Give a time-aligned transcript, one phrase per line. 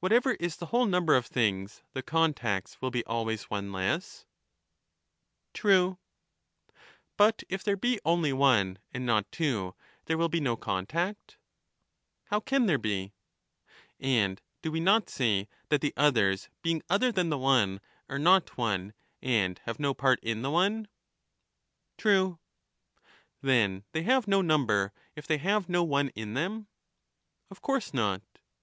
[0.00, 4.24] Whatever is the whole number of things, the contacts will be always one less.
[5.52, 5.98] True.
[6.00, 8.78] Digitized by VjOOQIC The one equal to itself, 79 But if there be only one,
[8.94, 9.74] and not two,
[10.06, 11.32] there will be no Par contact?
[12.26, 13.12] "^^''^ How can there be?
[13.12, 18.18] wo"^"* And do we not say that the others being other than the one are
[18.18, 20.88] not one and have no part in the one?
[21.98, 22.38] True.
[23.42, 26.66] Then they have no number, if they have no one in them?
[27.50, 28.22] Of course not.